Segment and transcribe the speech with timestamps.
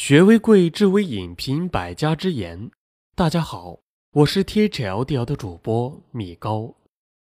[0.00, 2.70] 学为贵，智为引，品百家之言。
[3.16, 3.80] 大家好，
[4.12, 6.76] 我是 THLDL 的主播米高。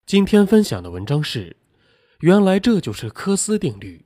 [0.06, 1.58] 今天分享的文章是：
[2.22, 4.06] 原来这就是科斯定律。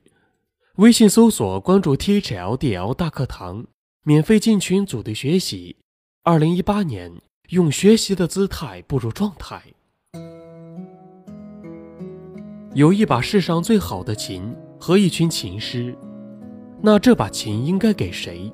[0.77, 3.67] 微信搜索关注 THLDL 大课堂，
[4.01, 5.77] 免费进群组队学习。
[6.23, 9.61] 二零一八年，用学习的姿态步入状态。
[12.73, 15.95] 有一把世上最好的琴和一群琴师。
[16.85, 18.53] 那这把琴应该给谁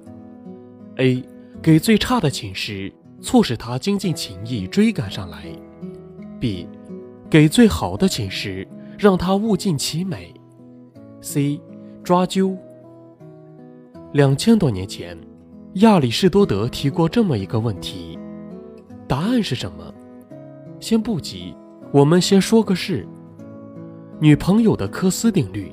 [0.95, 1.21] ？A.
[1.61, 2.89] 给最差的琴师，
[3.19, 5.43] 促使他精进琴艺，追赶上来
[6.39, 6.65] ；B.
[7.29, 8.65] 给最好的琴师，
[8.97, 10.33] 让他物尽其美
[11.21, 11.59] ；C.
[12.05, 12.57] 抓阄。
[14.13, 15.17] 两千多年前，
[15.73, 18.17] 亚里士多德提过这么一个问题，
[19.09, 19.93] 答案是什么？
[20.79, 21.53] 先不急，
[21.91, 23.05] 我们先说个事。
[24.21, 25.69] 女朋友的科斯定律。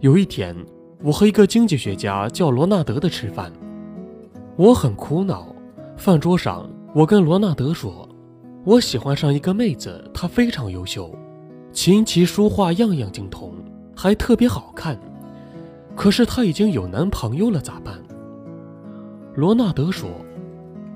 [0.00, 0.56] 有一天。
[1.00, 3.52] 我和一个经济学家叫罗纳德的吃饭，
[4.56, 5.54] 我很苦恼。
[5.96, 8.08] 饭桌上，我跟罗纳德说
[8.64, 11.14] ：“我喜欢上一个妹子，她非常优秀，
[11.72, 13.52] 琴棋书画样样精通，
[13.96, 14.98] 还特别好看。
[15.94, 17.94] 可是她已经有男朋友了，咋办？”
[19.34, 20.08] 罗纳德说：“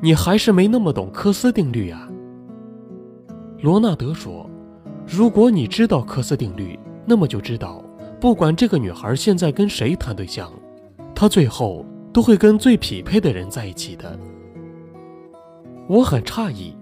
[0.03, 2.09] 你还是没那么懂科斯定律啊。”
[3.63, 4.51] 罗纳德说
[5.07, 6.77] ：“如果你知道科斯定律，
[7.07, 7.81] 那么就知道。”
[8.23, 10.48] 不管这个女孩现在跟谁谈对象，
[11.12, 14.17] 她最后都会跟最匹配的人在一起的。
[15.89, 16.73] 我很诧异，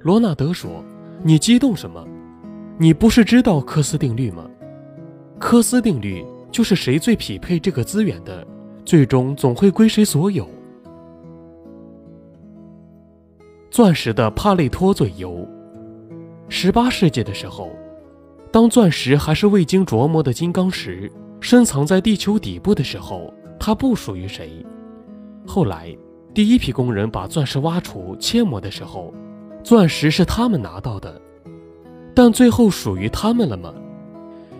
[0.00, 0.84] 罗纳德说
[1.24, 2.06] ：“你激动什么？
[2.76, 4.44] 你不是知道科斯定律吗？
[5.38, 8.46] 科斯定律就是谁最匹配这个资源的，
[8.84, 10.46] 最终总会归谁所有。”
[13.72, 15.48] 钻石的帕累托最优。
[16.50, 17.70] 十八世纪的时候。
[18.52, 24.64] 当钻石还是未经琢磨的金刚石，深藏在地球底部的时候，它不属于谁。
[25.46, 25.96] 后来，
[26.34, 29.14] 第一批工人把钻石挖出、切磨的时候，
[29.62, 31.20] 钻石是他们拿到的，
[32.14, 33.72] 但最后属于他们了吗？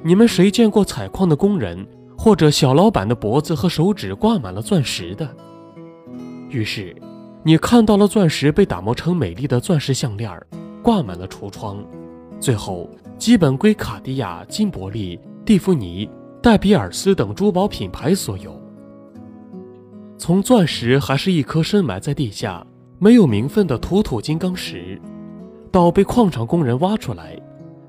[0.03, 5.29] 你们谁见过采矿的工人或者小老板的脖子和手指挂满了钻石的？
[6.49, 6.95] 于是，
[7.43, 10.31] 你看到了钻石被打磨成美丽的钻石项链，
[10.81, 11.85] 挂满了橱窗，
[12.41, 12.89] 最后。
[13.19, 16.09] 基本归卡地亚、金伯利、蒂芙尼、
[16.41, 18.59] 戴比尔斯等珠宝品牌所有。
[20.17, 22.67] 从钻石还是一颗深埋在地下、
[22.99, 24.99] 没有名分的土土金刚石，
[25.71, 27.39] 到被矿场工人挖出来，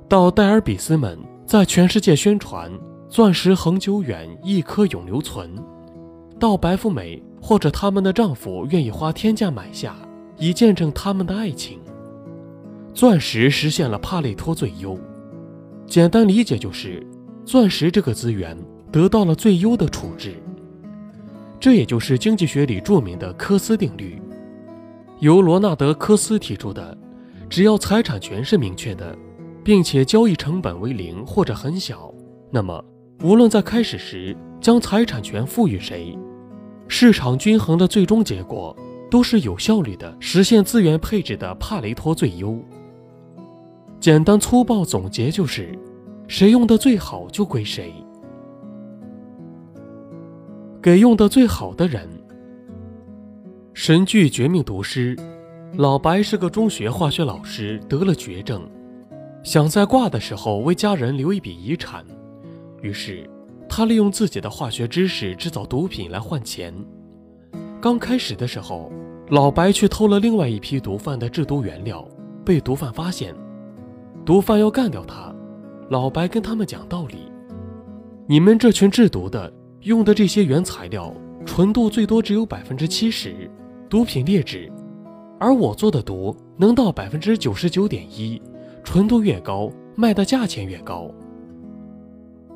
[0.10, 2.70] 到戴尔比斯们在全世界宣传
[3.08, 5.50] “钻石恒久远，一颗永留存”，
[6.38, 9.96] 到白富美或者他们的丈夫愿意花天价买下，
[10.38, 11.80] 以见证他们的爱情，
[12.94, 15.00] 钻石实现了帕累托最优。
[15.88, 17.06] 简单理解就是，
[17.46, 18.58] 钻石这个资源
[18.92, 20.36] 得到了最优的处置。
[21.60, 24.22] 这也就是经济学里著名的科斯定律，
[25.20, 26.98] 由罗纳德·科斯提出的。
[27.50, 29.16] 只要财产权是明确的，
[29.64, 32.14] 并且交易成本为零或者很小，
[32.50, 32.84] 那么
[33.22, 36.18] 无论在开始时将财产权赋予谁，
[36.88, 38.76] 市场均衡的最终结果
[39.10, 42.58] 都是有效率的实现资源配置的帕雷托最优。
[44.02, 45.78] 简单粗暴总结就是，
[46.28, 47.94] 谁用的最好就归谁。
[50.82, 52.10] 给用的最好的人。
[53.76, 55.16] 神剧《绝命毒师》，
[55.78, 58.68] 老白是个中学化学老师，得了绝症，
[59.44, 62.04] 想在挂的时候为家人留一笔遗产，
[62.82, 63.30] 于是
[63.70, 66.74] 他利用自己的化学知识制造毒品来换钱。
[67.80, 68.92] 刚开始的时候，
[69.30, 72.04] 老白去偷了另外一批毒贩的制毒原料，
[72.44, 73.32] 被毒贩发现。
[74.24, 75.34] 毒贩要干掉他，
[75.90, 77.32] 老白跟他们讲道理：
[78.28, 79.52] 你们这群制毒的
[79.82, 81.12] 用的这些原材料，
[81.46, 83.50] 纯度最多只有百分之七十，
[83.90, 84.72] 毒品劣质；
[85.40, 88.40] 而我做的毒能到百分之九十九点一，
[88.84, 91.10] 纯度越高，卖的价钱越高。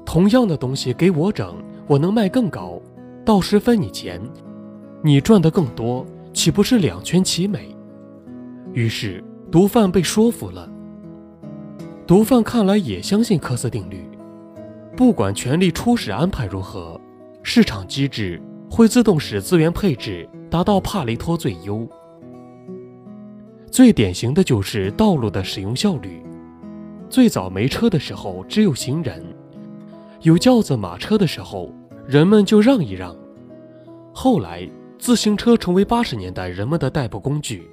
[0.05, 1.55] 同样的东西给我整，
[1.87, 2.79] 我能卖更高，
[3.25, 4.21] 到时分你钱，
[5.01, 7.75] 你赚的更多，岂不是两全其美？
[8.71, 10.69] 于是毒贩被说服了。
[12.07, 14.07] 毒贩看来也相信科斯定律，
[14.95, 17.01] 不管权力初始安排如何，
[17.41, 21.87] 市场机制会自动使资源配置达到帕雷托最优。
[23.71, 26.23] 最典型的就是道路的使用效率。
[27.09, 29.25] 最早没车的时候只有行人，
[30.21, 31.71] 有轿子马车的时候，
[32.05, 33.15] 人们就让一让。
[34.13, 34.69] 后来
[34.99, 37.67] 自行车成为八十年代人们的代步工具，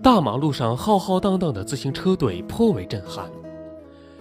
[0.00, 3.28] 大马路上浩浩荡荡的自行车队颇为震撼。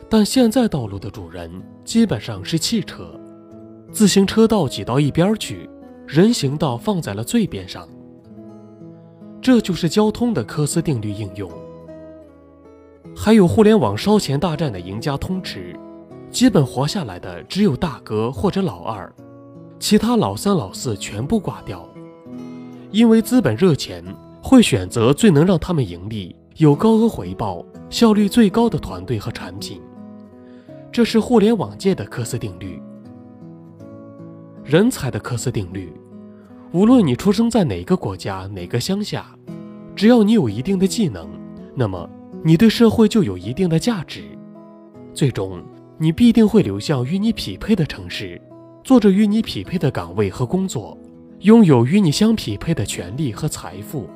[0.09, 1.51] 但现在道路的主人
[1.83, 3.19] 基本上是汽车，
[3.91, 5.69] 自行车道挤到一边去，
[6.07, 7.87] 人行道放在了最边上。
[9.41, 11.49] 这就是交通的科斯定律应用。
[13.15, 15.75] 还有互联网烧钱大战的赢家通吃，
[16.29, 19.11] 基本活下来的只有大哥或者老二，
[19.79, 21.87] 其他老三老四全部挂掉。
[22.91, 24.03] 因为资本热钱
[24.41, 29.81] 会选择最能让他们盈利、有高额回报、效率最高的团队和产品。
[30.95, 32.81] 这是互联网界的科斯定律。
[34.63, 35.91] 人才的科斯定律，
[36.71, 39.37] 无论你出生在哪个国家、哪个乡下，
[39.93, 41.27] 只要你有一定的技能，
[41.75, 42.09] 那么。
[42.45, 44.23] 你对社会就有一定的价值，
[45.13, 45.61] 最终
[45.97, 48.41] 你必定会流向与你匹配的城市，
[48.81, 50.97] 做着与你匹配的岗位和工作，
[51.41, 54.09] 拥有与你相匹配的权利和财富。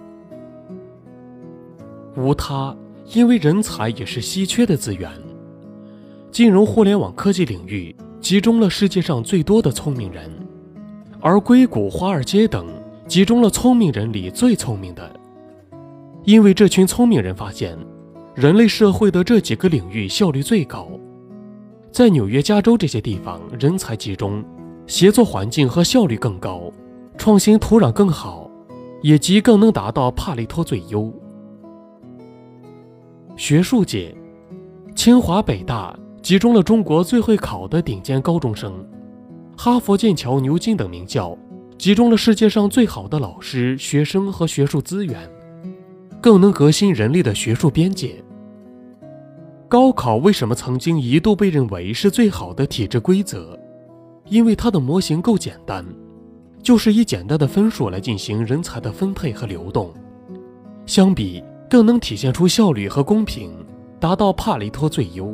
[2.16, 2.74] 无他，
[3.14, 5.12] 因为人才也是稀缺的资源。
[6.40, 10.32] 金融互联网科技领域集中了世界上最多的聪明人，
[11.20, 12.66] 而硅谷、华尔街等
[13.10, 15.20] 集中了聪明人里最聪明的，
[16.24, 17.78] 因为这群聪明人发现。
[18.36, 20.88] 人类社会的这几个领域效率最高，
[21.92, 24.42] 在纽约、加州这些地方，人才集中，
[24.88, 26.72] 协作环境和效率更高，
[27.18, 28.50] 创新土壤更好，
[29.02, 31.12] 也即更能达到帕累托最优。
[33.36, 34.16] 学术界，
[34.96, 38.74] 清华、北大集中了中国最会考的顶尖高中生，
[39.58, 41.38] 哈佛、剑桥、牛津等名校
[41.78, 45.30] 集中了世界上最好的老师、学生和学术资源，
[46.22, 48.22] 更能革新人类的学术边界。
[49.70, 53.58] 高考为什么曾经一度被认为是最好的体制规则？
[54.26, 55.86] 因为它的模型够简单，
[56.62, 59.94] 就是以简单的分数来进行人才的分配和流动，
[60.86, 63.52] 相比更能体现出效率和公平，
[64.00, 65.34] 达到帕累托最优。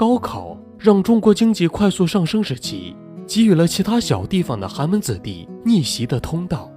[0.00, 6.72] 高考让中国经济快速上升时期，给予了其他小地方的寒门子弟逆袭的通道。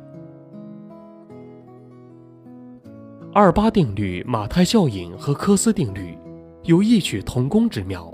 [3.34, 6.18] 二八定律、马太效应和科斯定律
[6.64, 8.14] 有异曲同工之妙。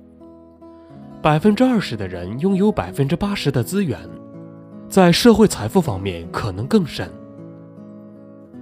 [1.23, 3.99] 百分之二十的人拥有百分之八十的资源，
[4.87, 7.09] 在社会财富方面可能更甚。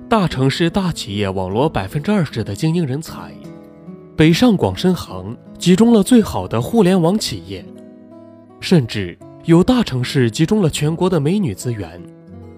[0.07, 3.33] 大城市大企业网罗百分之二十的精英人才，
[4.17, 7.63] 北上广深杭集中了最好的互联网企业，
[8.59, 9.15] 甚至
[9.45, 12.01] 有大城市集中了全国的美女资源，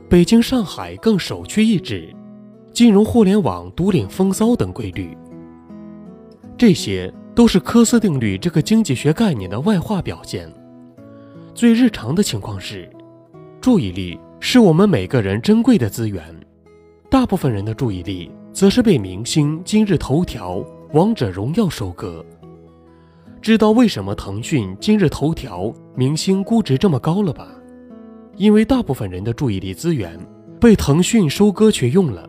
[0.08, 2.16] 北京、上海更首屈一指。
[2.72, 5.18] 金融互联网独领风骚等规律，
[6.58, 10.50] 这些都是科斯定律这个经济学概念的外化表现。
[11.54, 12.90] 最日常的情况是，
[13.60, 16.24] 注意力是我们每个人珍贵的资源，
[17.10, 22.26] 大部分人的注意力则是被明星、今日头条、王者荣耀收割。
[23.42, 27.48] 知道为什么腾讯、今日头条、明星估值这么高了吧？
[28.38, 30.20] 因为大部分人的注意力资源
[30.60, 32.28] 被腾讯收割去用了。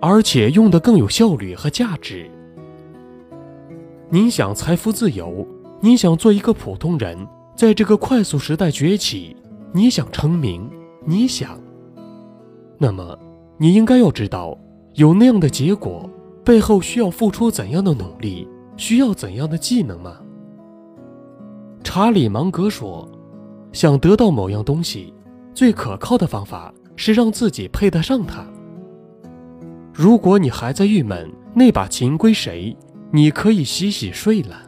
[0.00, 2.30] 而且用的更有效率和价值。
[4.08, 5.44] 您想财富自由，
[5.80, 7.18] 你想做一个普通人，
[7.56, 9.36] 在这个快速时代崛起，
[9.72, 10.70] 你想成名，
[11.04, 11.60] 你想，
[12.78, 13.18] 那么
[13.56, 14.56] 你应该要知道，
[14.94, 16.08] 有那样的结果
[16.48, 18.48] 背后需要付出怎样的努力，
[18.78, 20.16] 需要怎样的技能吗？
[21.84, 23.06] 查理芒格说
[23.70, 25.12] ：“想得到某样东西，
[25.52, 28.46] 最可靠的方法是让自己配得上它。”
[29.92, 32.74] 如果你还在郁闷，那把琴归谁？
[33.12, 34.67] 你可以洗洗睡了。